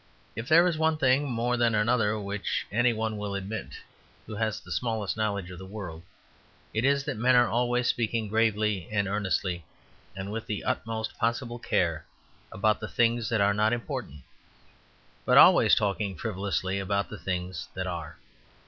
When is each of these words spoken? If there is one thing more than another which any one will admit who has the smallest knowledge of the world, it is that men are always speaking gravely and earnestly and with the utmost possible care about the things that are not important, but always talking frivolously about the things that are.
If 0.35 0.47
there 0.47 0.65
is 0.65 0.79
one 0.79 0.97
thing 0.97 1.29
more 1.29 1.57
than 1.57 1.75
another 1.75 2.19
which 2.19 2.65
any 2.71 2.91
one 2.91 3.17
will 3.19 3.35
admit 3.35 3.75
who 4.25 4.33
has 4.35 4.59
the 4.59 4.71
smallest 4.71 5.15
knowledge 5.15 5.51
of 5.51 5.59
the 5.59 5.65
world, 5.67 6.01
it 6.73 6.83
is 6.83 7.03
that 7.03 7.17
men 7.17 7.35
are 7.35 7.47
always 7.47 7.85
speaking 7.85 8.27
gravely 8.27 8.87
and 8.91 9.07
earnestly 9.07 9.63
and 10.15 10.31
with 10.31 10.47
the 10.47 10.63
utmost 10.63 11.15
possible 11.19 11.59
care 11.59 12.03
about 12.51 12.79
the 12.79 12.87
things 12.89 13.29
that 13.29 13.41
are 13.41 13.53
not 13.53 13.73
important, 13.73 14.23
but 15.23 15.37
always 15.37 15.75
talking 15.75 16.15
frivolously 16.17 16.79
about 16.79 17.11
the 17.11 17.19
things 17.19 17.67
that 17.75 17.85
are. 17.85 18.17